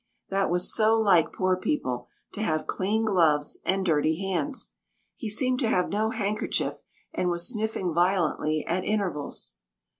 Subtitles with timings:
[0.29, 4.71] That was so like poor people to have clean gloves and dirty hands.
[5.15, 6.81] He seemed to have no handkerchief,
[7.13, 9.57] and was sniffing violently at intervals.